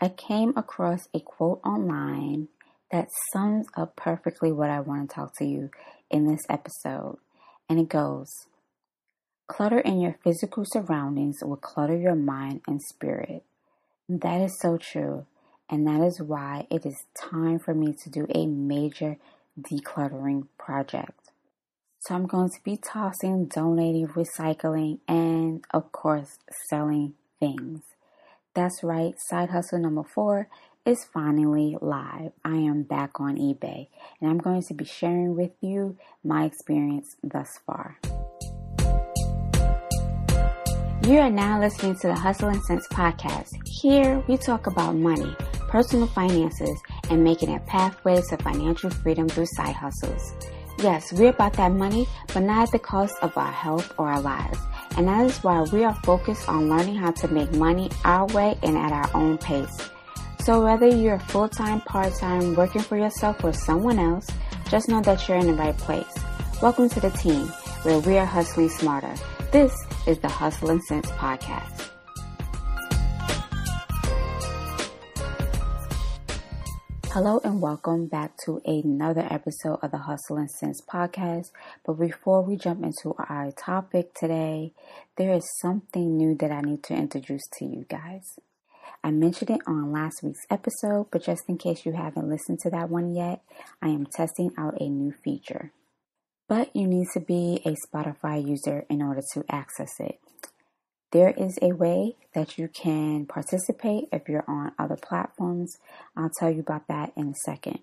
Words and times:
I 0.00 0.08
came 0.10 0.52
across 0.56 1.08
a 1.14 1.20
quote 1.20 1.60
online 1.64 2.48
that 2.92 3.08
sums 3.32 3.66
up 3.76 3.96
perfectly 3.96 4.52
what 4.52 4.70
I 4.70 4.80
want 4.80 5.08
to 5.08 5.14
talk 5.14 5.36
to 5.38 5.44
you 5.44 5.70
in 6.10 6.26
this 6.26 6.44
episode. 6.50 7.18
And 7.68 7.80
it 7.80 7.88
goes 7.88 8.28
Clutter 9.48 9.78
in 9.78 10.00
your 10.00 10.16
physical 10.24 10.64
surroundings 10.66 11.38
will 11.42 11.56
clutter 11.56 11.96
your 11.96 12.16
mind 12.16 12.62
and 12.66 12.82
spirit. 12.82 13.44
That 14.08 14.40
is 14.40 14.58
so 14.60 14.76
true. 14.76 15.26
And 15.70 15.86
that 15.86 16.00
is 16.00 16.20
why 16.20 16.66
it 16.70 16.84
is 16.84 17.06
time 17.16 17.58
for 17.58 17.74
me 17.74 17.94
to 18.04 18.10
do 18.10 18.26
a 18.34 18.46
major 18.46 19.18
decluttering 19.60 20.48
project. 20.58 21.30
So 22.00 22.14
I'm 22.14 22.26
going 22.26 22.50
to 22.50 22.62
be 22.64 22.76
tossing, 22.76 23.46
donating, 23.46 24.08
recycling, 24.08 25.00
and 25.08 25.64
of 25.72 25.92
course, 25.92 26.38
selling 26.70 27.14
things. 27.40 27.82
That's 28.56 28.82
right, 28.82 29.14
side 29.20 29.50
hustle 29.50 29.78
number 29.78 30.02
four 30.02 30.48
is 30.86 31.04
finally 31.04 31.76
live. 31.82 32.32
I 32.42 32.56
am 32.56 32.84
back 32.84 33.20
on 33.20 33.36
eBay 33.36 33.88
and 34.18 34.30
I'm 34.30 34.38
going 34.38 34.62
to 34.62 34.72
be 34.72 34.86
sharing 34.86 35.36
with 35.36 35.50
you 35.60 35.98
my 36.24 36.46
experience 36.46 37.16
thus 37.22 37.60
far. 37.66 37.98
You 41.06 41.18
are 41.18 41.30
now 41.30 41.60
listening 41.60 41.96
to 41.96 42.06
the 42.06 42.14
Hustle 42.14 42.48
and 42.48 42.62
Sense 42.62 42.88
podcast. 42.88 43.50
Here 43.66 44.24
we 44.26 44.38
talk 44.38 44.66
about 44.66 44.96
money, 44.96 45.36
personal 45.68 46.06
finances, 46.06 46.80
and 47.10 47.22
making 47.22 47.54
a 47.54 47.60
pathway 47.60 48.22
to 48.30 48.38
financial 48.38 48.88
freedom 48.88 49.28
through 49.28 49.46
side 49.54 49.74
hustles. 49.74 50.32
Yes, 50.78 51.10
we're 51.10 51.30
about 51.30 51.54
that 51.54 51.72
money, 51.72 52.06
but 52.34 52.40
not 52.40 52.64
at 52.64 52.72
the 52.72 52.78
cost 52.78 53.14
of 53.22 53.36
our 53.38 53.50
health 53.50 53.94
or 53.96 54.10
our 54.10 54.20
lives. 54.20 54.58
And 54.98 55.08
that 55.08 55.24
is 55.24 55.38
why 55.38 55.62
we 55.72 55.84
are 55.84 55.94
focused 56.04 56.48
on 56.50 56.68
learning 56.68 56.96
how 56.96 57.12
to 57.12 57.28
make 57.28 57.50
money 57.52 57.90
our 58.04 58.26
way 58.26 58.58
and 58.62 58.76
at 58.76 58.92
our 58.92 59.10
own 59.16 59.38
pace. 59.38 59.74
So 60.44 60.62
whether 60.62 60.86
you're 60.86 61.18
full-time, 61.18 61.80
part-time, 61.80 62.54
working 62.54 62.82
for 62.82 62.98
yourself 62.98 63.42
or 63.42 63.54
someone 63.54 63.98
else, 63.98 64.28
just 64.68 64.88
know 64.88 65.00
that 65.00 65.26
you're 65.26 65.38
in 65.38 65.46
the 65.46 65.54
right 65.54 65.76
place. 65.76 66.14
Welcome 66.60 66.90
to 66.90 67.00
the 67.00 67.10
team 67.10 67.46
where 67.82 67.98
we 68.00 68.18
are 68.18 68.26
hustling 68.26 68.68
smarter. 68.68 69.14
This 69.52 69.74
is 70.06 70.18
the 70.18 70.28
Hustle 70.28 70.70
and 70.70 70.82
Sense 70.84 71.10
podcast. 71.12 71.85
Hello 77.16 77.40
and 77.44 77.62
welcome 77.62 78.08
back 78.08 78.36
to 78.44 78.60
another 78.66 79.26
episode 79.30 79.78
of 79.80 79.90
the 79.90 79.96
Hustle 79.96 80.36
and 80.36 80.50
Sense 80.50 80.82
podcast. 80.86 81.46
But 81.86 81.94
before 81.94 82.42
we 82.42 82.56
jump 82.58 82.84
into 82.84 83.14
our 83.18 83.52
topic 83.52 84.12
today, 84.12 84.74
there 85.16 85.32
is 85.32 85.48
something 85.62 86.14
new 86.14 86.34
that 86.34 86.52
I 86.52 86.60
need 86.60 86.82
to 86.82 86.94
introduce 86.94 87.40
to 87.54 87.64
you 87.64 87.86
guys. 87.88 88.38
I 89.02 89.12
mentioned 89.12 89.48
it 89.48 89.62
on 89.66 89.92
last 89.92 90.22
week's 90.22 90.44
episode, 90.50 91.06
but 91.10 91.24
just 91.24 91.44
in 91.48 91.56
case 91.56 91.86
you 91.86 91.92
haven't 91.92 92.28
listened 92.28 92.58
to 92.64 92.70
that 92.72 92.90
one 92.90 93.14
yet, 93.14 93.40
I 93.80 93.88
am 93.88 94.04
testing 94.14 94.50
out 94.58 94.78
a 94.78 94.86
new 94.86 95.14
feature. 95.24 95.72
But 96.50 96.76
you 96.76 96.86
need 96.86 97.06
to 97.14 97.20
be 97.20 97.62
a 97.64 97.74
Spotify 97.88 98.46
user 98.46 98.84
in 98.90 99.00
order 99.00 99.22
to 99.32 99.44
access 99.48 99.98
it. 100.00 100.20
There 101.12 101.30
is 101.30 101.58
a 101.62 101.72
way 101.72 102.16
that 102.34 102.58
you 102.58 102.68
can 102.68 103.26
participate 103.26 104.08
if 104.12 104.28
you're 104.28 104.44
on 104.48 104.72
other 104.78 104.96
platforms. 104.96 105.78
I'll 106.16 106.30
tell 106.38 106.50
you 106.50 106.60
about 106.60 106.88
that 106.88 107.12
in 107.16 107.28
a 107.28 107.34
second. 107.34 107.80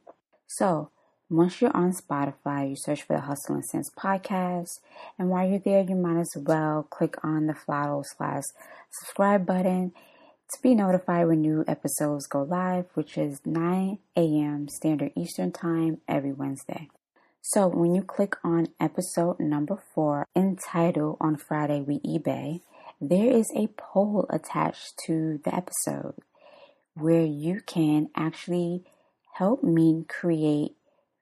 So, 0.48 0.90
once 1.30 1.62
you're 1.62 1.76
on 1.76 1.94
Spotify, 1.94 2.70
you 2.70 2.76
search 2.76 3.02
for 3.02 3.16
the 3.16 3.22
Hustle 3.22 3.56
and 3.56 3.66
Sense 3.66 3.90
podcast. 3.98 4.80
And 5.18 5.30
while 5.30 5.48
you're 5.50 5.58
there, 5.58 5.82
you 5.82 5.96
might 5.96 6.20
as 6.20 6.32
well 6.36 6.86
click 6.90 7.16
on 7.24 7.48
the 7.48 7.54
Flato 7.54 8.04
slash 8.06 8.44
subscribe 8.92 9.46
button 9.46 9.94
to 10.54 10.62
be 10.62 10.76
notified 10.76 11.28
when 11.28 11.42
new 11.42 11.64
episodes 11.68 12.28
go 12.28 12.44
live, 12.44 12.86
which 12.94 13.18
is 13.18 13.42
9 13.46 13.98
a.m. 14.16 14.68
Standard 14.68 15.12
Eastern 15.16 15.52
Time 15.52 16.02
every 16.08 16.34
Wednesday. 16.34 16.90
So 17.42 17.68
when 17.68 17.96
you 17.96 18.04
click 18.04 18.36
on 18.44 18.68
episode 18.80 19.40
number 19.40 19.82
four 19.94 20.28
entitled 20.36 21.18
On 21.20 21.36
Friday 21.36 21.82
We 21.82 22.00
eBay, 22.00 22.62
there 23.10 23.32
is 23.32 23.52
a 23.56 23.68
poll 23.78 24.26
attached 24.30 24.94
to 25.06 25.40
the 25.44 25.54
episode 25.54 26.16
where 26.96 27.26
you 27.26 27.62
can 27.66 28.10
actually 28.16 28.84
help 29.34 29.64
me 29.64 30.06
create 30.08 30.72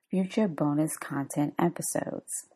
future 0.09 0.47
bonus 0.47 0.95
content 0.97 1.53
episodes. 1.57 2.47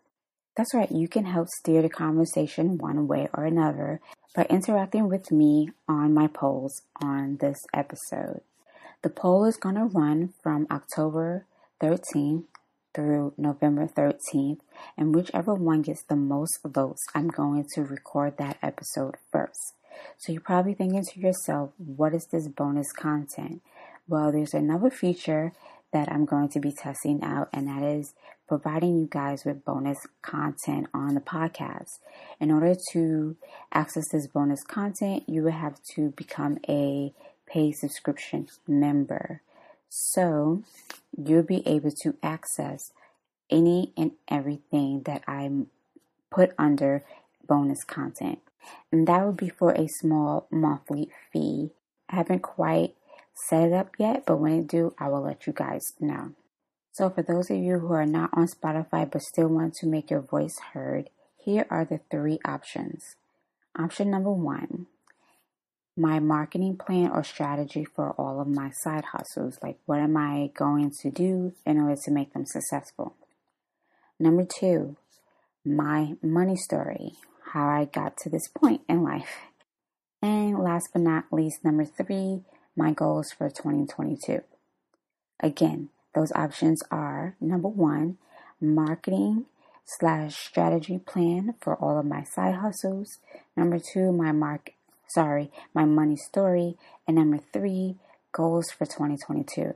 That's 0.56 0.74
right, 0.74 0.92
you 0.92 1.08
can 1.08 1.26
help 1.26 1.48
steer 1.50 1.82
the 1.82 1.90
conversation 1.90 2.78
one 2.78 3.08
way 3.08 3.28
or 3.34 3.46
another 3.46 4.00
by 4.36 4.46
interacting 4.50 5.10
with 5.10 5.32
me 5.32 5.70
on 5.88 6.14
my 6.14 6.28
polls 6.28 6.82
on 7.02 7.38
this 7.38 7.58
episode. 7.74 8.42
The 9.02 9.10
poll 9.10 9.46
is 9.46 9.58
going 9.58 9.76
to 9.76 9.86
run 9.86 10.34
from 10.42 10.68
October 10.70 11.46
13th 11.82 12.44
through 12.96 13.34
November 13.38 13.88
13th, 13.88 14.60
and 14.98 15.14
whichever 15.14 15.54
one 15.54 15.82
gets 15.82 16.04
the 16.04 16.16
most 16.16 16.60
votes, 16.64 17.04
I'm 17.14 17.28
going 17.28 17.68
to 17.76 17.82
record 17.82 18.38
that 18.38 18.58
episode 18.64 19.16
first. 19.32 19.74
So 20.18 20.32
you're 20.32 20.42
probably 20.42 20.74
thinking 20.74 21.04
to 21.04 21.20
yourself, 21.20 21.72
what 21.78 22.14
is 22.14 22.28
this 22.32 22.48
bonus 22.48 22.92
content? 22.94 23.62
Well, 24.08 24.32
there's 24.32 24.54
another 24.54 24.90
feature 24.90 25.52
that 25.92 26.12
I'm 26.12 26.26
going 26.26 26.50
to 26.50 26.60
be 26.60 26.72
testing 26.72 27.22
out, 27.24 27.50
and 27.54 27.68
that 27.68 27.84
is 27.84 28.14
providing 28.48 28.98
you 28.98 29.08
guys 29.10 29.44
with 29.46 29.66
bonus 29.66 29.98
content 30.22 30.88
on 30.94 31.16
the 31.16 31.22
podcast. 31.22 32.00
In 32.40 32.52
order 32.52 32.76
to 32.92 33.36
access 33.72 34.06
this 34.12 34.28
bonus 34.28 34.64
content, 34.64 35.24
you 35.28 35.44
will 35.44 35.52
have 35.52 35.78
to 35.96 36.12
become 36.12 36.60
a 36.70 37.14
paid 37.48 37.76
subscription 37.76 38.48
member. 38.68 39.42
So 39.98 40.62
you'll 41.18 41.44
be 41.44 41.66
able 41.66 41.92
to 42.04 42.18
access 42.22 42.92
any 43.50 43.94
and 43.96 44.12
everything 44.28 45.04
that 45.04 45.24
I 45.26 45.50
put 46.30 46.52
under 46.58 47.06
bonus 47.48 47.86
content. 47.86 48.40
And 48.92 49.08
that 49.08 49.26
would 49.26 49.38
be 49.38 49.48
for 49.48 49.72
a 49.72 49.88
small 49.88 50.48
monthly 50.52 51.12
fee. 51.32 51.70
I 52.10 52.18
haven't 52.18 52.42
quite 52.42 52.96
set 53.36 53.70
it 53.70 53.74
up 53.74 53.92
yet, 53.98 54.26
but 54.26 54.38
when 54.38 54.60
I 54.60 54.62
do, 54.64 54.94
I 55.00 55.08
will 55.08 55.22
let 55.22 55.48
you 55.48 55.54
guys 55.54 55.94
know. 56.02 56.32
So, 56.92 57.10
for 57.10 57.22
those 57.22 57.50
of 57.50 57.58
you 57.58 57.80
who 57.80 57.94
are 57.94 58.06
not 58.06 58.32
on 58.34 58.48
Spotify 58.48 59.10
but 59.10 59.22
still 59.22 59.48
want 59.48 59.76
to 59.76 59.88
make 59.88 60.10
your 60.10 60.22
voice 60.22 60.58
heard, 60.74 61.10
here 61.38 61.68
are 61.70 61.86
the 61.86 62.02
three 62.12 62.40
options. 62.44 63.16
Option 63.78 64.12
number 64.12 64.32
one 64.32 64.88
my 65.98 66.20
marketing 66.20 66.78
plan 66.78 67.10
or 67.12 67.24
strategy 67.24 67.86
for 67.86 68.12
all 68.12 68.42
of 68.42 68.48
my 68.48 68.70
side 68.82 69.06
hustles. 69.06 69.58
Like, 69.64 69.78
what 69.86 70.00
am 70.00 70.18
I 70.18 70.52
going 70.58 70.92
to 71.02 71.10
do 71.10 71.54
in 71.66 71.80
order 71.80 72.00
to 72.04 72.12
make 72.12 72.34
them 72.34 72.46
successful? 72.46 73.16
Number 74.20 74.46
two, 74.46 74.98
my 75.66 76.14
money 76.22 76.56
story, 76.56 77.14
how 77.54 77.68
I 77.68 77.86
got 77.86 78.18
to 78.18 78.30
this 78.30 78.48
point 78.48 78.82
in 78.88 79.04
life. 79.04 79.38
And 80.22 80.60
last 80.60 80.90
but 80.94 81.02
not 81.02 81.26
least, 81.32 81.64
number 81.64 81.86
three, 81.86 82.42
my 82.76 82.92
goals 82.92 83.32
for 83.38 83.50
2022. 83.50 84.42
Again, 85.40 85.90
those 86.14 86.32
options 86.34 86.82
are 86.92 87.36
number 87.40 87.68
one, 87.68 88.18
marketing 88.62 89.46
slash 89.86 90.36
strategy 90.36 90.98
plan 90.98 91.56
for 91.62 91.76
all 91.76 92.00
of 92.00 92.06
my 92.06 92.24
side 92.24 92.56
hustles. 92.56 93.20
Number 93.56 93.80
two, 93.80 94.12
my 94.12 94.32
mark, 94.32 94.72
sorry, 95.08 95.52
my 95.74 95.86
money 95.86 96.16
story. 96.16 96.76
And 97.08 97.18
number 97.18 97.40
three, 97.54 97.96
goals 98.32 98.72
for 98.72 98.86
2022. 98.86 99.76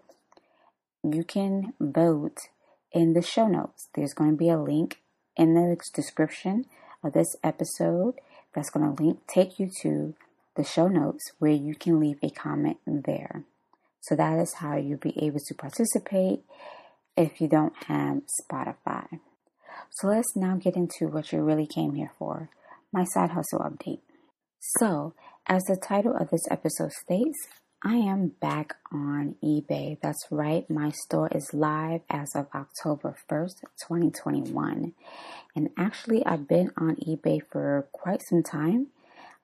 You 1.03 1.23
can 1.23 1.73
vote 1.79 2.37
in 2.91 3.13
the 3.13 3.21
show 3.21 3.47
notes. 3.47 3.89
There's 3.95 4.13
going 4.13 4.31
to 4.31 4.37
be 4.37 4.49
a 4.49 4.59
link 4.59 4.99
in 5.37 5.53
the 5.53 5.77
description 5.93 6.65
of 7.03 7.13
this 7.13 7.35
episode 7.43 8.15
that's 8.53 8.69
going 8.69 8.95
to 8.95 9.03
link 9.03 9.19
take 9.27 9.59
you 9.59 9.69
to 9.81 10.15
the 10.55 10.63
show 10.63 10.87
notes 10.87 11.31
where 11.39 11.51
you 11.51 11.75
can 11.75 11.99
leave 11.99 12.17
a 12.21 12.29
comment 12.29 12.77
there. 12.85 13.45
So 14.01 14.15
that 14.15 14.39
is 14.39 14.55
how 14.55 14.75
you'll 14.75 14.97
be 14.97 15.17
able 15.23 15.39
to 15.47 15.53
participate 15.53 16.41
if 17.15 17.39
you 17.39 17.47
don't 17.47 17.75
have 17.85 18.21
Spotify. 18.41 19.19
So 19.89 20.07
let's 20.07 20.35
now 20.35 20.55
get 20.55 20.75
into 20.75 21.07
what 21.07 21.31
you 21.31 21.41
really 21.41 21.67
came 21.67 21.95
here 21.95 22.11
for 22.17 22.49
my 22.91 23.05
side 23.05 23.31
hustle 23.31 23.59
update. 23.59 23.99
So, 24.59 25.13
as 25.47 25.63
the 25.63 25.77
title 25.77 26.13
of 26.15 26.31
this 26.31 26.45
episode 26.51 26.91
states, 26.91 27.47
I 27.81 27.95
am 27.95 28.33
back 28.41 28.75
on 28.91 29.35
eBay. 29.41 29.97
That's 30.01 30.27
right, 30.29 30.69
my 30.69 30.91
store 30.91 31.29
is 31.31 31.53
live 31.53 32.01
as 32.09 32.35
of 32.35 32.47
October 32.53 33.15
1st, 33.31 33.61
2021. 33.87 34.93
And 35.55 35.69
actually, 35.77 36.25
I've 36.25 36.45
been 36.45 36.73
on 36.75 36.97
eBay 36.97 37.39
for 37.49 37.87
quite 37.93 38.21
some 38.21 38.43
time. 38.43 38.87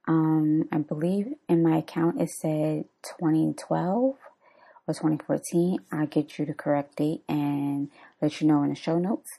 Um, 0.06 0.68
I 0.70 0.80
believe 0.80 1.34
in 1.48 1.64
my 1.64 1.78
account 1.78 2.20
it 2.20 2.30
said 2.30 2.84
2012 3.18 4.16
or 4.86 4.94
2014. 4.94 5.80
I'll 5.94 6.08
get 6.08 6.38
you 6.38 6.46
the 6.46 6.54
correct 6.54 6.98
date 6.98 7.24
and 7.30 7.90
let 8.22 8.42
you 8.42 8.48
know 8.48 8.64
in 8.64 8.70
the 8.70 8.76
show 8.76 9.00
notes. 9.00 9.30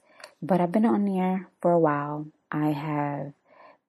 But 0.40 0.62
I've 0.62 0.72
been 0.72 0.86
on 0.86 1.04
there 1.04 1.50
for 1.60 1.72
a 1.72 1.78
while. 1.78 2.28
I 2.50 2.70
have 2.70 3.34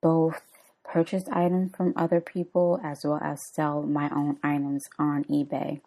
both 0.01 0.41
purchase 0.87 1.25
items 1.31 1.75
from 1.75 1.93
other 1.95 2.21
people 2.21 2.79
as 2.83 3.01
well 3.03 3.19
as 3.21 3.45
sell 3.53 3.83
my 3.83 4.09
own 4.09 4.37
items 4.41 4.89
on 4.97 5.25
eBay. 5.25 5.81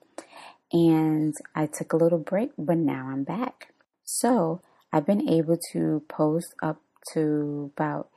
And 0.73 1.35
I 1.55 1.67
took 1.67 1.93
a 1.93 1.97
little 1.97 2.19
break, 2.19 2.53
but 2.57 2.77
now 2.77 3.09
I'm 3.11 3.25
back. 3.25 3.73
So 4.05 4.61
I've 4.93 5.07
been 5.07 5.29
able 5.29 5.59
to 5.73 6.03
post 6.09 6.55
up 6.63 6.81
to 7.13 7.73
about 7.75 8.09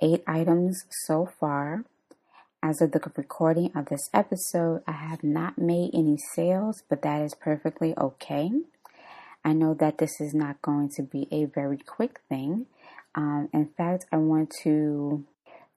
eight 0.00 0.22
items 0.26 0.84
so 1.06 1.28
far. 1.38 1.84
As 2.62 2.82
of 2.82 2.92
the 2.92 3.00
recording 3.16 3.70
of 3.74 3.86
this 3.86 4.10
episode, 4.12 4.82
I 4.86 4.92
have 4.92 5.24
not 5.24 5.56
made 5.56 5.90
any 5.94 6.18
sales, 6.18 6.82
but 6.88 7.02
that 7.02 7.22
is 7.22 7.34
perfectly 7.34 7.94
okay. 7.96 8.50
I 9.44 9.54
know 9.54 9.72
that 9.74 9.98
this 9.98 10.20
is 10.20 10.34
not 10.34 10.60
going 10.60 10.90
to 10.96 11.02
be 11.02 11.26
a 11.30 11.46
very 11.46 11.78
quick 11.78 12.20
thing. 12.28 12.66
Um, 13.14 13.48
in 13.52 13.70
fact, 13.76 14.06
I 14.12 14.18
want 14.18 14.52
to 14.62 15.24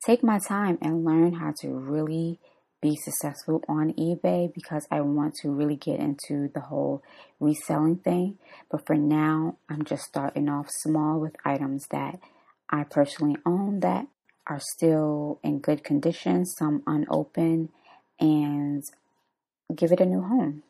take 0.06 0.24
my 0.24 0.40
time 0.40 0.78
and 0.82 1.06
learn 1.06 1.34
how 1.34 1.54
to 1.62 1.70
really 1.70 2.40
be 2.82 2.96
successful 2.98 3.64
on 3.70 3.94
eBay 3.94 4.54
because 4.54 4.86
I 4.92 5.02
want 5.02 5.36
to 5.36 5.50
really 5.50 5.78
get 5.78 6.00
into 6.00 6.50
the 6.54 6.60
whole 6.60 7.02
reselling 7.40 7.96
thing. 7.98 8.38
But 8.70 8.86
for 8.86 8.96
now, 8.96 9.56
I'm 9.70 9.86
just 9.86 10.04
starting 10.04 10.50
off 10.50 10.68
small 10.70 11.20
with 11.20 11.36
items 11.46 11.86
that 11.92 12.20
I 12.70 12.84
personally 12.84 13.38
own 13.46 13.80
that 13.80 14.08
are 14.48 14.60
still 14.76 15.40
in 15.44 15.60
good 15.60 15.86
condition, 15.86 16.46
some 16.46 16.84
unopened, 16.86 17.70
and 18.20 18.84
give 19.74 19.94
it 19.94 20.02
a 20.02 20.06
new 20.06 20.22
home. 20.22 20.64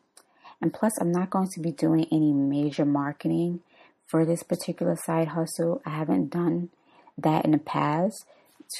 And 0.62 0.72
plus, 0.72 0.92
I'm 1.00 1.10
not 1.10 1.30
going 1.30 1.48
to 1.54 1.60
be 1.60 1.72
doing 1.72 2.06
any 2.12 2.32
major 2.32 2.84
marketing 2.84 3.60
for 4.06 4.24
this 4.24 4.44
particular 4.44 4.96
side 5.04 5.28
hustle. 5.28 5.82
I 5.84 5.90
haven't 5.90 6.30
done 6.30 6.70
that 7.18 7.44
in 7.44 7.50
the 7.50 7.58
past 7.58 8.24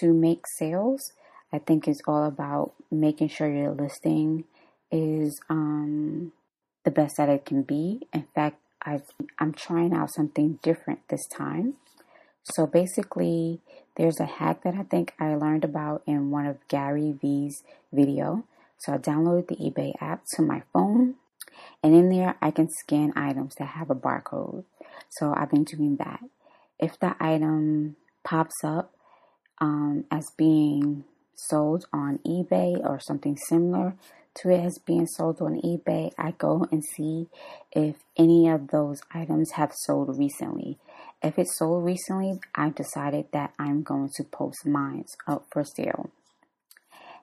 to 0.01 0.13
make 0.13 0.47
sales. 0.59 1.13
I 1.53 1.59
think 1.59 1.87
it's 1.87 2.03
all 2.07 2.25
about 2.25 2.73
making 2.91 3.29
sure 3.29 3.49
your 3.49 3.73
listing 3.73 4.45
is 4.91 5.41
um, 5.49 6.33
the 6.85 6.91
best 6.91 7.17
that 7.17 7.29
it 7.29 7.45
can 7.45 7.63
be. 7.63 8.07
In 8.13 8.27
fact, 8.35 8.59
i 8.85 9.01
I'm 9.39 9.53
trying 9.53 9.95
out 9.95 10.11
something 10.13 10.59
different 10.63 11.01
this 11.09 11.27
time. 11.27 11.75
So 12.43 12.67
basically, 12.67 13.61
there's 13.97 14.21
a 14.21 14.27
hack 14.27 14.63
that 14.65 14.75
I 14.75 14.83
think 14.83 15.15
I 15.19 15.35
learned 15.35 15.65
about 15.65 16.03
in 16.07 16.31
one 16.31 16.47
of 16.47 16.67
Gary 16.69 17.15
Vee's 17.21 17.63
video. 17.93 18.45
So 18.79 18.93
I 18.93 18.99
downloaded 18.99 19.49
the 19.49 19.57
eBay 19.57 19.95
app 20.01 20.25
to 20.35 20.43
my 20.43 20.63
phone, 20.73 21.15
and 21.83 21.95
in 21.95 22.11
there 22.11 22.37
I 22.43 22.51
can 22.51 22.69
scan 22.69 23.13
items 23.17 23.55
that 23.59 23.69
have 23.69 23.89
a 23.89 23.95
barcode. 23.95 24.65
So 25.09 25.33
I've 25.35 25.51
been 25.51 25.65
doing 25.65 25.97
that. 25.97 26.21
If 26.79 26.99
the 26.99 27.15
item 27.19 27.97
pops 28.25 28.63
up 28.63 28.93
um, 29.61 30.05
as 30.11 30.27
being 30.37 31.05
sold 31.35 31.87
on 31.93 32.19
eBay 32.27 32.79
or 32.85 33.01
something 33.01 33.37
similar 33.37 33.95
to 34.37 34.51
it 34.51 34.65
as 34.65 34.79
being 34.79 35.07
sold 35.07 35.41
on 35.41 35.61
eBay, 35.61 36.13
I 36.19 36.33
go 36.33 36.67
and 36.73 36.85
see 36.85 37.29
if 37.73 37.97
any 38.17 38.49
of 38.49 38.69
those 38.69 39.01
items 39.13 39.53
have 39.53 39.73
sold 39.73 40.19
recently. 40.19 40.79
If 41.23 41.39
it's 41.39 41.57
sold 41.57 41.85
recently, 41.85 42.41
I've 42.55 42.75
decided 42.75 43.27
that 43.33 43.53
I'm 43.59 43.83
going 43.83 44.11
to 44.17 44.25
post 44.25 44.67
mine 44.67 45.05
up 45.27 45.47
for 45.53 45.65
sale. 45.65 46.11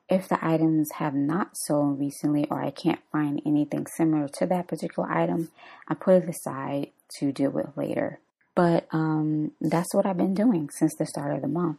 If 0.09 0.27
the 0.27 0.43
items 0.45 0.89
have 0.95 1.13
not 1.13 1.51
sold 1.53 1.99
recently 1.99 2.45
or 2.49 2.61
I 2.61 2.71
can't 2.71 2.99
find 3.11 3.41
anything 3.45 3.87
similar 3.95 4.27
to 4.39 4.45
that 4.47 4.67
particular 4.67 5.09
item, 5.09 5.49
I 5.87 5.93
put 5.93 6.23
it 6.23 6.29
aside 6.29 6.91
to 7.19 7.31
deal 7.31 7.51
with 7.51 7.77
later. 7.77 8.19
But 8.55 8.87
um, 8.91 9.51
that's 9.61 9.93
what 9.93 10.05
I've 10.05 10.17
been 10.17 10.33
doing 10.33 10.69
since 10.69 10.95
the 10.95 11.05
start 11.05 11.33
of 11.33 11.41
the 11.41 11.47
month 11.47 11.77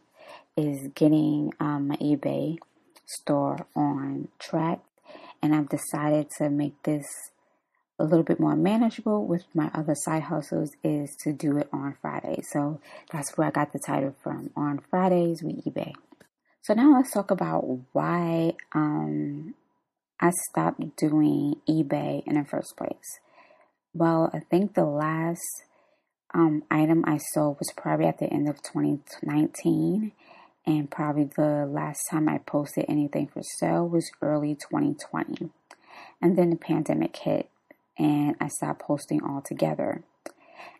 is 0.55 0.87
getting 0.95 1.53
um, 1.59 1.87
my 1.89 1.95
eBay 1.97 2.57
store 3.05 3.65
on 3.75 4.27
track, 4.39 4.79
and 5.41 5.53
I've 5.53 5.69
decided 5.69 6.27
to 6.37 6.49
make 6.49 6.81
this 6.83 7.05
a 7.99 8.03
little 8.03 8.23
bit 8.23 8.39
more 8.39 8.55
manageable 8.55 9.25
with 9.25 9.45
my 9.53 9.69
other 9.73 9.95
side 9.95 10.23
hustles 10.23 10.71
is 10.83 11.15
to 11.23 11.31
do 11.31 11.57
it 11.57 11.69
on 11.71 11.95
Fridays. 12.01 12.47
So 12.51 12.79
that's 13.11 13.37
where 13.37 13.47
I 13.47 13.51
got 13.51 13.71
the 13.71 13.79
title 13.79 14.15
from 14.23 14.49
on 14.55 14.81
Fridays 14.89 15.43
we 15.43 15.53
eBay. 15.61 15.93
So 16.61 16.73
now 16.73 16.93
let's 16.95 17.11
talk 17.11 17.29
about 17.29 17.63
why 17.91 18.53
um, 18.73 19.53
I 20.19 20.31
stopped 20.49 20.95
doing 20.97 21.55
eBay 21.69 22.25
in 22.25 22.35
the 22.35 22.45
first 22.45 22.75
place. 22.77 23.19
Well, 23.93 24.31
I 24.33 24.39
think 24.39 24.73
the 24.73 24.85
last 24.85 25.63
um, 26.33 26.63
item 26.71 27.03
I 27.05 27.17
sold 27.17 27.57
was 27.59 27.71
probably 27.75 28.07
at 28.07 28.19
the 28.19 28.31
end 28.31 28.49
of 28.49 28.61
2019, 28.63 30.11
and 30.65 30.91
probably 30.91 31.29
the 31.35 31.67
last 31.69 32.01
time 32.09 32.27
I 32.27 32.39
posted 32.39 32.85
anything 32.87 33.27
for 33.27 33.41
sale 33.59 33.87
was 33.87 34.09
early 34.21 34.55
2020. 34.55 35.49
And 36.21 36.37
then 36.37 36.49
the 36.49 36.55
pandemic 36.55 37.15
hit, 37.17 37.49
and 37.97 38.35
I 38.39 38.47
stopped 38.47 38.81
posting 38.81 39.23
altogether. 39.23 40.03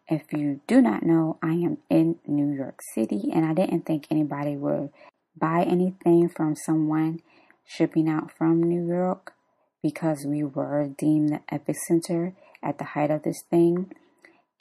If 0.07 0.33
you 0.33 0.61
do 0.67 0.81
not 0.81 1.03
know, 1.03 1.37
I 1.41 1.53
am 1.53 1.77
in 1.89 2.17
New 2.25 2.51
York 2.51 2.79
City, 2.93 3.29
and 3.33 3.45
I 3.45 3.53
didn't 3.53 3.85
think 3.85 4.07
anybody 4.09 4.55
would 4.55 4.89
buy 5.37 5.63
anything 5.63 6.29
from 6.29 6.55
someone 6.55 7.21
shipping 7.65 8.09
out 8.09 8.31
from 8.37 8.61
New 8.61 8.87
York 8.87 9.33
because 9.81 10.25
we 10.27 10.43
were 10.43 10.89
deemed 10.97 11.29
the 11.29 11.41
epicenter 11.51 12.33
at 12.61 12.77
the 12.77 12.83
height 12.85 13.11
of 13.11 13.23
this 13.23 13.43
thing. 13.49 13.91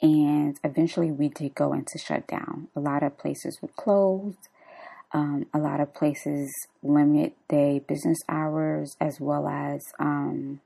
And 0.03 0.59
eventually 0.65 1.11
we 1.11 1.29
did 1.29 1.55
go 1.55 1.71
into 1.71 1.97
shutdown. 1.97 2.67
A 2.75 2.81
lot 2.81 3.03
of 3.03 3.17
places 3.17 3.57
were 3.61 3.69
closed. 3.69 4.49
Um, 5.13 5.45
a 5.53 5.59
lot 5.59 5.79
of 5.79 5.93
places 5.93 6.51
limit 6.81 7.37
their 7.47 7.79
business 7.79 8.17
hours 8.27 8.97
as 8.99 9.21
well 9.21 9.47
as 9.47 9.81
um, 9.99 10.59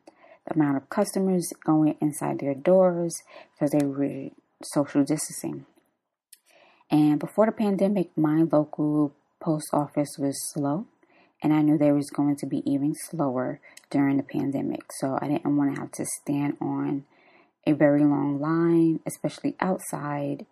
the 0.48 0.56
amount 0.56 0.78
of 0.78 0.90
customers 0.90 1.48
going 1.64 1.96
inside 2.02 2.40
their 2.40 2.56
doors 2.56 3.14
because 3.54 3.72
they 3.72 3.86
were 3.86 4.30
social 4.64 5.04
distancing. 5.04 5.68
And 6.90 7.20
before 7.20 7.46
the 7.46 7.52
pandemic, 7.52 8.18
my 8.18 8.44
local 8.52 9.14
post 9.40 9.68
office 9.72 10.16
was 10.18 10.36
slow, 10.54 10.86
and 11.44 11.54
I 11.54 11.62
knew 11.62 11.78
they 11.78 11.92
was 11.92 12.10
going 12.10 12.38
to 12.38 12.48
be 12.48 12.64
even 12.66 12.96
slower 13.10 13.60
during 13.92 14.18
the 14.18 14.24
pandemic. 14.24 14.86
So 15.00 15.20
I 15.22 15.28
didn't 15.28 15.58
want 15.58 15.76
to 15.76 15.82
have 15.82 15.92
to 15.92 16.06
stand 16.22 16.58
on 16.62 17.04
a 17.68 17.74
very 17.74 18.02
long 18.02 18.40
line, 18.40 19.00
especially 19.06 19.56
outside. 19.60 20.46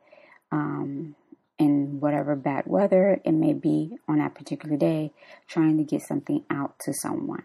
Um, 0.51 1.15
in 1.57 1.99
whatever 1.99 2.35
bad 2.35 2.65
weather 2.65 3.21
it 3.23 3.31
may 3.31 3.53
be 3.53 3.97
on 4.07 4.19
that 4.19 4.35
particular 4.35 4.75
day, 4.75 5.11
trying 5.47 5.77
to 5.77 5.83
get 5.83 6.01
something 6.01 6.43
out 6.49 6.75
to 6.83 6.93
someone. 6.93 7.43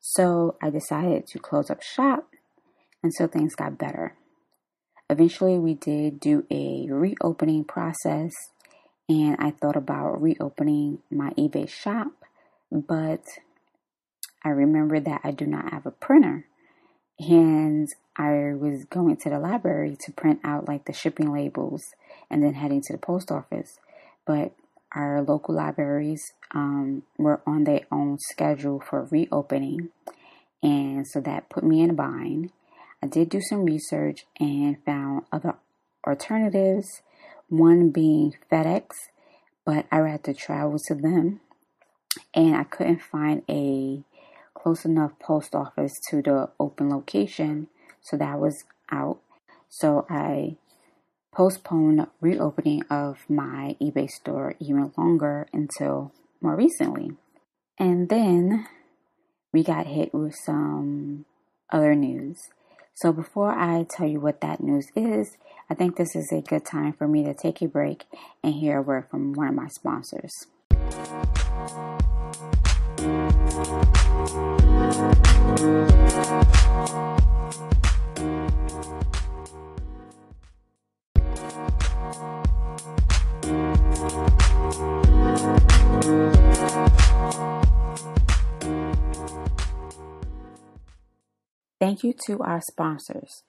So 0.00 0.56
I 0.62 0.70
decided 0.70 1.26
to 1.28 1.38
close 1.38 1.68
up 1.70 1.82
shop 1.82 2.28
until 3.02 3.26
things 3.26 3.54
got 3.54 3.78
better. 3.78 4.14
Eventually, 5.08 5.58
we 5.58 5.74
did 5.74 6.18
do 6.18 6.46
a 6.50 6.88
reopening 6.90 7.64
process, 7.64 8.32
and 9.08 9.36
I 9.38 9.50
thought 9.50 9.76
about 9.76 10.20
reopening 10.20 10.98
my 11.10 11.30
eBay 11.30 11.68
shop, 11.68 12.12
but 12.72 13.22
I 14.44 14.48
remember 14.48 14.98
that 14.98 15.20
I 15.22 15.30
do 15.30 15.46
not 15.46 15.72
have 15.72 15.86
a 15.86 15.92
printer. 15.92 16.46
And 17.18 17.88
I 18.16 18.54
was 18.54 18.84
going 18.84 19.16
to 19.18 19.30
the 19.30 19.38
library 19.38 19.96
to 20.00 20.12
print 20.12 20.40
out 20.44 20.68
like 20.68 20.84
the 20.84 20.92
shipping 20.92 21.32
labels 21.32 21.94
and 22.30 22.42
then 22.42 22.54
heading 22.54 22.82
to 22.82 22.92
the 22.92 22.98
post 22.98 23.30
office. 23.30 23.78
But 24.26 24.52
our 24.94 25.22
local 25.22 25.54
libraries 25.54 26.32
um, 26.52 27.02
were 27.18 27.40
on 27.46 27.64
their 27.64 27.82
own 27.92 28.18
schedule 28.18 28.80
for 28.80 29.04
reopening, 29.10 29.90
and 30.62 31.06
so 31.06 31.20
that 31.20 31.50
put 31.50 31.64
me 31.64 31.82
in 31.82 31.90
a 31.90 31.94
bind. 31.94 32.50
I 33.02 33.06
did 33.06 33.28
do 33.28 33.40
some 33.42 33.64
research 33.64 34.26
and 34.40 34.82
found 34.84 35.24
other 35.30 35.54
alternatives, 36.06 37.02
one 37.48 37.90
being 37.90 38.34
FedEx, 38.50 38.86
but 39.64 39.86
I 39.92 39.98
had 40.08 40.24
to 40.24 40.34
travel 40.34 40.78
to 40.86 40.94
them, 40.94 41.40
and 42.34 42.56
I 42.56 42.64
couldn't 42.64 43.02
find 43.02 43.42
a 43.48 44.02
close 44.66 44.84
enough 44.84 45.16
post 45.20 45.54
office 45.54 45.92
to 46.10 46.20
the 46.20 46.48
open 46.58 46.90
location, 46.90 47.68
so 48.00 48.16
that 48.16 48.40
was 48.40 48.64
out. 48.90 49.16
So 49.68 50.04
I 50.10 50.56
postponed 51.32 52.08
reopening 52.20 52.82
of 52.90 53.18
my 53.28 53.76
eBay 53.80 54.10
store 54.10 54.56
even 54.58 54.92
longer 54.98 55.46
until 55.52 56.10
more 56.40 56.56
recently. 56.56 57.12
And 57.78 58.08
then 58.08 58.66
we 59.52 59.62
got 59.62 59.86
hit 59.86 60.12
with 60.12 60.34
some 60.44 61.26
other 61.70 61.94
news. 61.94 62.36
So 62.94 63.12
before 63.12 63.52
I 63.52 63.86
tell 63.88 64.08
you 64.08 64.18
what 64.18 64.40
that 64.40 64.60
news 64.60 64.88
is, 64.96 65.36
I 65.70 65.74
think 65.74 65.94
this 65.94 66.16
is 66.16 66.32
a 66.32 66.40
good 66.40 66.64
time 66.64 66.92
for 66.92 67.06
me 67.06 67.22
to 67.22 67.34
take 67.34 67.62
a 67.62 67.68
break 67.68 68.06
and 68.42 68.54
hear 68.54 68.78
a 68.78 68.82
word 68.82 69.06
from 69.08 69.32
one 69.32 69.46
of 69.46 69.54
my 69.54 69.68
sponsors. 69.68 70.32
Thank 91.78 92.02
you 92.02 92.14
to 92.26 92.42
our 92.42 92.60
sponsors. 92.60 93.44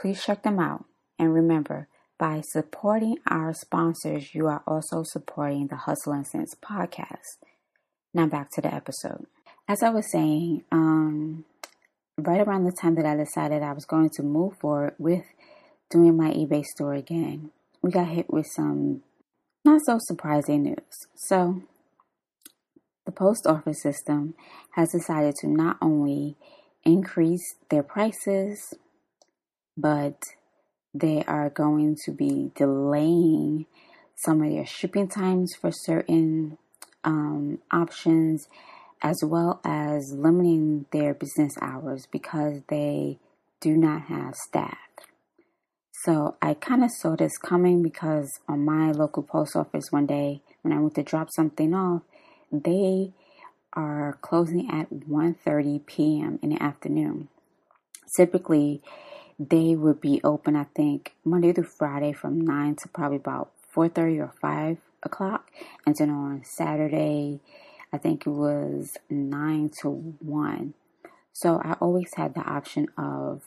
Please 0.00 0.24
check 0.24 0.44
them 0.44 0.58
out. 0.58 0.86
And 1.18 1.34
remember, 1.34 1.88
by 2.18 2.40
supporting 2.40 3.18
our 3.26 3.52
sponsors, 3.52 4.34
you 4.34 4.46
are 4.46 4.62
also 4.66 5.02
supporting 5.02 5.66
the 5.66 5.76
Hustle 5.76 6.14
and 6.14 6.26
Sense 6.26 6.54
podcast. 6.54 7.36
Now 8.14 8.26
back 8.26 8.50
to 8.52 8.62
the 8.62 8.72
episode. 8.72 9.26
As 9.68 9.82
I 9.82 9.90
was 9.90 10.10
saying, 10.10 10.64
um, 10.72 11.44
right 12.18 12.40
around 12.40 12.64
the 12.64 12.72
time 12.72 12.96
that 12.96 13.06
I 13.06 13.16
decided 13.16 13.62
I 13.62 13.72
was 13.72 13.84
going 13.84 14.10
to 14.10 14.22
move 14.22 14.56
forward 14.58 14.94
with 14.98 15.24
doing 15.90 16.16
my 16.16 16.30
eBay 16.30 16.64
store 16.64 16.94
again, 16.94 17.50
we 17.80 17.90
got 17.90 18.08
hit 18.08 18.32
with 18.32 18.46
some 18.46 19.02
not 19.64 19.80
so 19.86 19.98
surprising 20.00 20.64
news. 20.64 21.06
So, 21.14 21.62
the 23.06 23.12
post 23.12 23.46
office 23.46 23.82
system 23.82 24.34
has 24.72 24.92
decided 24.92 25.36
to 25.36 25.48
not 25.48 25.76
only 25.80 26.36
increase 26.84 27.54
their 27.70 27.82
prices, 27.82 28.74
but 29.76 30.22
they 30.94 31.24
are 31.24 31.50
going 31.50 31.96
to 32.04 32.10
be 32.10 32.50
delaying 32.54 33.66
some 34.16 34.42
of 34.42 34.50
their 34.50 34.66
shipping 34.66 35.08
times 35.08 35.54
for 35.54 35.70
certain 35.72 36.58
um, 37.04 37.58
options, 37.70 38.48
as 39.02 39.22
well 39.24 39.60
as 39.64 40.14
limiting 40.16 40.86
their 40.92 41.12
business 41.12 41.52
hours 41.60 42.06
because 42.10 42.62
they 42.68 43.18
do 43.60 43.76
not 43.76 44.02
have 44.02 44.34
staff. 44.34 44.78
So 46.04 46.36
I 46.40 46.54
kind 46.54 46.82
of 46.82 46.90
saw 46.90 47.16
this 47.16 47.36
coming 47.38 47.82
because 47.82 48.28
on 48.48 48.64
my 48.64 48.90
local 48.92 49.22
post 49.22 49.54
office 49.54 49.84
one 49.90 50.06
day 50.06 50.42
when 50.62 50.72
I 50.72 50.80
went 50.80 50.94
to 50.96 51.02
drop 51.02 51.28
something 51.30 51.74
off, 51.74 52.02
they 52.50 53.12
are 53.72 54.18
closing 54.20 54.70
at 54.70 54.90
1:30 54.90 55.86
p.m. 55.86 56.38
in 56.42 56.50
the 56.50 56.62
afternoon. 56.62 57.28
Typically, 58.16 58.82
they 59.38 59.74
would 59.74 60.00
be 60.00 60.20
open, 60.22 60.56
I 60.56 60.64
think, 60.76 61.14
Monday 61.24 61.52
through 61.52 61.70
Friday 61.78 62.12
from 62.12 62.40
9 62.40 62.76
to 62.82 62.88
probably 62.88 63.16
about 63.16 63.50
4.30 63.74 64.20
or 64.20 64.32
5 64.40 64.78
o'clock. 65.02 65.50
And 65.86 65.96
then 65.96 66.10
on 66.10 66.42
Saturday, 66.44 67.40
I 67.92 67.98
think 67.98 68.26
it 68.26 68.30
was 68.30 68.96
9 69.10 69.70
to 69.82 69.90
1. 69.90 70.74
So 71.32 71.60
I 71.64 71.74
always 71.80 72.10
had 72.16 72.34
the 72.34 72.40
option 72.40 72.88
of 72.96 73.42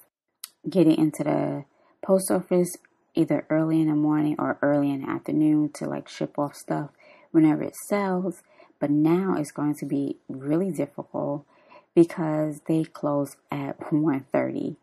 getting 0.69 0.97
into 0.97 1.23
the 1.23 1.65
post 2.03 2.31
office 2.31 2.75
either 3.13 3.45
early 3.49 3.81
in 3.81 3.87
the 3.87 3.95
morning 3.95 4.35
or 4.37 4.57
early 4.61 4.91
in 4.91 5.01
the 5.01 5.09
afternoon 5.09 5.71
to 5.73 5.85
like 5.85 6.07
ship 6.07 6.37
off 6.37 6.55
stuff 6.55 6.89
whenever 7.31 7.63
it 7.63 7.75
sells. 7.87 8.41
But 8.79 8.89
now 8.89 9.35
it's 9.37 9.51
going 9.51 9.75
to 9.75 9.85
be 9.85 10.17
really 10.27 10.71
difficult 10.71 11.45
because 11.93 12.61
they 12.67 12.83
close 12.83 13.35
at 13.51 13.79
1.30 13.91 14.75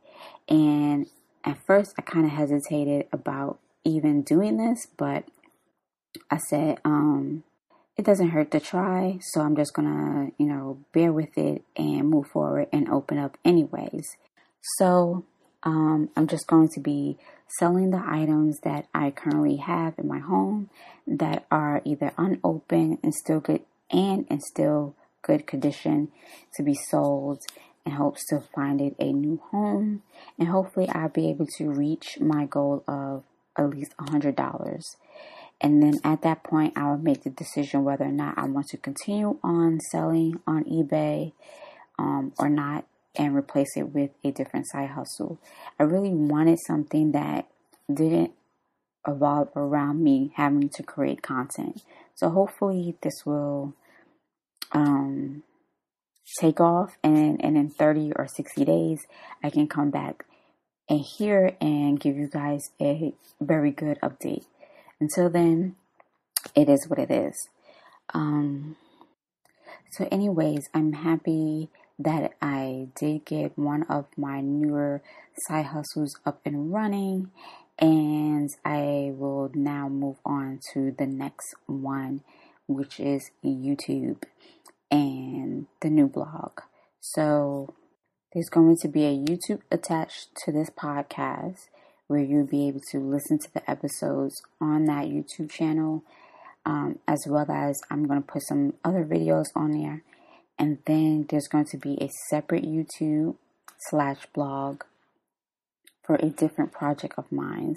and 0.48 1.06
at 1.44 1.58
first, 1.66 1.94
I 1.98 2.02
kind 2.02 2.26
of 2.26 2.32
hesitated 2.32 3.06
about 3.12 3.58
even 3.84 4.22
doing 4.22 4.58
this, 4.58 4.86
but 4.96 5.24
I 6.30 6.38
said, 6.38 6.78
um, 6.84 7.42
it 7.96 8.04
doesn't 8.04 8.30
hurt 8.30 8.50
to 8.52 8.60
try, 8.60 9.18
so 9.20 9.40
I'm 9.42 9.56
just 9.56 9.74
gonna, 9.74 10.30
you 10.38 10.46
know, 10.46 10.78
bear 10.92 11.12
with 11.12 11.36
it 11.36 11.62
and 11.76 12.08
move 12.08 12.28
forward 12.28 12.68
and 12.72 12.88
open 12.88 13.18
up 13.18 13.36
anyways. 13.44 14.16
So, 14.78 15.24
um, 15.62 16.08
I'm 16.16 16.26
just 16.26 16.46
going 16.46 16.68
to 16.70 16.80
be 16.80 17.18
selling 17.58 17.90
the 17.90 18.02
items 18.04 18.58
that 18.60 18.86
I 18.94 19.10
currently 19.10 19.56
have 19.56 19.98
in 19.98 20.08
my 20.08 20.18
home 20.18 20.70
that 21.06 21.44
are 21.50 21.82
either 21.84 22.12
unopened 22.16 22.98
and 23.02 23.14
still 23.14 23.40
good 23.40 23.62
and 23.90 24.26
in 24.28 24.40
still 24.40 24.94
good 25.20 25.46
condition 25.46 26.08
to 26.54 26.62
be 26.62 26.74
sold 26.74 27.40
in 27.84 27.92
hopes 27.92 28.26
to 28.28 28.40
find 28.54 28.80
it 28.80 28.96
a 28.98 29.12
new 29.12 29.40
home. 29.50 30.02
And 30.38 30.48
hopefully, 30.48 30.88
I'll 30.88 31.08
be 31.08 31.28
able 31.28 31.46
to 31.58 31.70
reach 31.70 32.18
my 32.20 32.46
goal 32.46 32.84
of 32.88 33.24
at 33.56 33.68
least 33.70 33.92
a 33.98 34.04
$100. 34.04 34.82
And 35.62 35.80
then 35.80 36.00
at 36.02 36.22
that 36.22 36.42
point, 36.42 36.76
I 36.76 36.90
will 36.90 36.98
make 36.98 37.22
the 37.22 37.30
decision 37.30 37.84
whether 37.84 38.04
or 38.04 38.12
not 38.12 38.36
I 38.36 38.44
want 38.46 38.66
to 38.68 38.76
continue 38.76 39.38
on 39.44 39.78
selling 39.90 40.40
on 40.46 40.64
eBay 40.64 41.32
um, 41.98 42.32
or 42.38 42.48
not 42.48 42.84
and 43.14 43.36
replace 43.36 43.76
it 43.76 43.94
with 43.94 44.10
a 44.24 44.32
different 44.32 44.66
side 44.68 44.90
hustle. 44.90 45.38
I 45.78 45.84
really 45.84 46.12
wanted 46.12 46.58
something 46.66 47.12
that 47.12 47.46
didn't 47.92 48.32
evolve 49.06 49.50
around 49.54 50.02
me 50.02 50.32
having 50.34 50.68
to 50.70 50.82
create 50.82 51.22
content. 51.22 51.82
So 52.14 52.30
hopefully, 52.30 52.96
this 53.00 53.24
will 53.24 53.74
um, 54.72 55.44
take 56.40 56.60
off 56.60 56.96
and 57.02 57.42
and 57.44 57.56
in 57.56 57.68
30 57.70 58.12
or 58.16 58.26
60 58.26 58.64
days 58.64 59.06
I 59.42 59.50
can 59.50 59.68
come 59.68 59.90
back 59.90 60.24
and 60.88 61.00
here 61.00 61.56
and 61.60 62.00
give 62.00 62.16
you 62.16 62.28
guys 62.28 62.70
a 62.80 63.14
very 63.40 63.70
good 63.70 63.98
update. 64.02 64.44
Until 65.02 65.28
then, 65.28 65.74
it 66.54 66.68
is 66.68 66.86
what 66.86 67.00
it 67.00 67.10
is. 67.10 67.48
Um 68.14 68.76
so 69.90 70.06
anyways, 70.12 70.68
I'm 70.72 70.92
happy 70.92 71.70
that 71.98 72.34
I 72.40 72.86
did 72.94 73.24
get 73.24 73.58
one 73.58 73.82
of 73.88 74.06
my 74.16 74.40
newer 74.40 75.02
side 75.36 75.66
hustles 75.66 76.14
up 76.24 76.40
and 76.44 76.72
running 76.72 77.32
and 77.80 78.48
I 78.64 79.10
will 79.16 79.50
now 79.54 79.88
move 79.88 80.18
on 80.24 80.60
to 80.72 80.94
the 80.96 81.06
next 81.06 81.56
one 81.66 82.20
which 82.68 83.00
is 83.00 83.32
YouTube 83.44 84.22
and 84.88 85.66
the 85.80 85.90
new 85.90 86.06
blog. 86.06 86.60
So 87.00 87.74
there's 88.32 88.48
going 88.48 88.76
to 88.76 88.88
be 88.88 89.04
a 89.06 89.18
YouTube 89.18 89.62
attached 89.68 90.28
to 90.44 90.52
this 90.52 90.70
podcast 90.70 91.70
where 92.12 92.20
you'll 92.20 92.46
be 92.46 92.68
able 92.68 92.82
to 92.90 92.98
listen 92.98 93.38
to 93.38 93.52
the 93.54 93.70
episodes 93.70 94.42
on 94.60 94.84
that 94.84 95.06
YouTube 95.06 95.50
channel, 95.50 96.04
um, 96.66 96.98
as 97.08 97.24
well 97.26 97.50
as 97.50 97.80
I'm 97.90 98.06
going 98.06 98.22
to 98.22 98.28
put 98.28 98.42
some 98.42 98.74
other 98.84 99.02
videos 99.02 99.46
on 99.56 99.72
there. 99.72 100.02
And 100.58 100.76
then 100.84 101.26
there's 101.30 101.48
going 101.48 101.64
to 101.70 101.78
be 101.78 101.96
a 102.02 102.10
separate 102.28 102.64
YouTube 102.64 103.36
slash 103.88 104.26
blog 104.34 104.82
for 106.04 106.16
a 106.16 106.28
different 106.28 106.70
project 106.70 107.14
of 107.16 107.32
mine, 107.32 107.76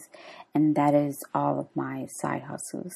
and 0.54 0.76
that 0.76 0.94
is 0.94 1.24
all 1.34 1.60
of 1.60 1.68
my 1.74 2.06
side 2.20 2.44
hustles. 2.44 2.94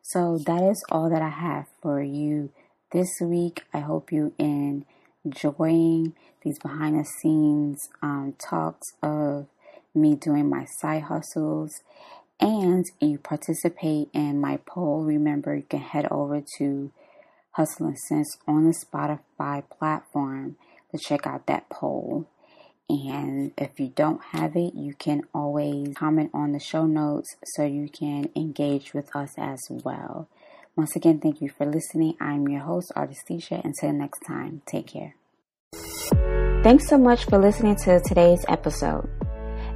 So 0.00 0.38
that 0.46 0.62
is 0.62 0.82
all 0.90 1.10
that 1.10 1.20
I 1.20 1.28
have 1.28 1.66
for 1.82 2.00
you 2.00 2.50
this 2.92 3.10
week. 3.20 3.64
I 3.74 3.80
hope 3.80 4.10
you 4.10 4.32
enjoying 4.38 6.14
these 6.42 6.58
behind 6.60 6.98
the 6.98 7.04
scenes 7.20 7.88
um, 8.00 8.34
talks 8.38 8.86
of 9.02 9.48
me 10.00 10.14
doing 10.14 10.48
my 10.48 10.64
side 10.80 11.02
hustles 11.02 11.72
and 12.40 12.84
you 13.00 13.18
participate 13.18 14.08
in 14.12 14.40
my 14.40 14.58
poll. 14.66 15.02
Remember, 15.02 15.54
you 15.56 15.64
can 15.68 15.80
head 15.80 16.06
over 16.10 16.42
to 16.58 16.92
Hustle 17.52 17.86
and 17.86 17.98
Sense 17.98 18.38
on 18.46 18.64
the 18.64 18.74
Spotify 18.74 19.62
platform 19.68 20.56
to 20.92 20.98
check 20.98 21.26
out 21.26 21.46
that 21.46 21.68
poll. 21.68 22.26
And 22.88 23.52
if 23.58 23.78
you 23.78 23.88
don't 23.88 24.22
have 24.32 24.56
it, 24.56 24.74
you 24.74 24.94
can 24.94 25.22
always 25.34 25.94
comment 25.94 26.30
on 26.32 26.52
the 26.52 26.60
show 26.60 26.86
notes 26.86 27.36
so 27.44 27.64
you 27.64 27.88
can 27.88 28.30
engage 28.34 28.94
with 28.94 29.14
us 29.14 29.36
as 29.36 29.60
well. 29.68 30.28
Once 30.74 30.94
again, 30.96 31.18
thank 31.18 31.42
you 31.42 31.50
for 31.50 31.66
listening. 31.66 32.14
I'm 32.20 32.48
your 32.48 32.60
host, 32.60 32.92
Artistisha. 32.96 33.62
Until 33.64 33.92
next 33.92 34.20
time, 34.20 34.62
take 34.64 34.86
care. 34.86 35.16
Thanks 36.62 36.88
so 36.88 36.96
much 36.96 37.24
for 37.24 37.38
listening 37.38 37.76
to 37.84 38.00
today's 38.00 38.44
episode. 38.48 39.17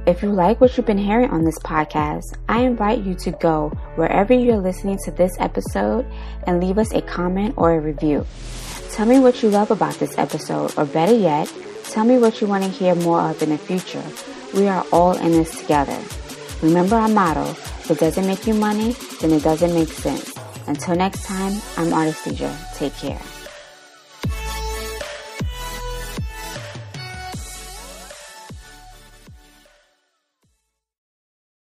If 0.05 0.21
you 0.21 0.33
like 0.33 0.59
what 0.59 0.75
you've 0.75 0.85
been 0.85 0.97
hearing 0.97 1.29
on 1.29 1.45
this 1.45 1.57
podcast, 1.59 2.35
I 2.49 2.63
invite 2.63 3.05
you 3.05 3.15
to 3.15 3.31
go 3.31 3.69
wherever 3.95 4.33
you're 4.33 4.57
listening 4.57 4.97
to 5.05 5.11
this 5.11 5.31
episode 5.39 6.05
and 6.45 6.59
leave 6.61 6.77
us 6.77 6.91
a 6.91 7.01
comment 7.01 7.53
or 7.55 7.71
a 7.71 7.79
review. 7.79 8.25
Tell 8.91 9.05
me 9.05 9.19
what 9.19 9.41
you 9.41 9.49
love 9.49 9.71
about 9.71 9.93
this 9.95 10.17
episode, 10.17 10.73
or 10.77 10.85
better 10.85 11.15
yet, 11.15 11.49
tell 11.85 12.03
me 12.03 12.17
what 12.17 12.41
you 12.41 12.47
want 12.47 12.65
to 12.65 12.69
hear 12.69 12.95
more 12.95 13.21
of 13.21 13.41
in 13.41 13.51
the 13.51 13.57
future. 13.57 14.03
We 14.53 14.67
are 14.67 14.85
all 14.91 15.17
in 15.17 15.31
this 15.31 15.57
together. 15.61 15.97
Remember 16.61 16.97
our 16.97 17.07
motto 17.07 17.49
if 17.51 17.91
it 17.91 17.99
doesn't 17.99 18.27
make 18.27 18.45
you 18.45 18.55
money, 18.55 18.97
then 19.21 19.31
it 19.31 19.43
doesn't 19.43 19.73
make 19.73 19.87
sense. 19.87 20.35
Until 20.67 20.95
next 20.95 21.23
time, 21.23 21.53
I'm 21.77 21.93
Artistia. 21.93 22.53
Take 22.75 22.93
care. 22.95 23.21